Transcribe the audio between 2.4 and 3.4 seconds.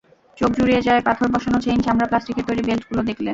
তৈরি বেল্টগুলো দেখলে।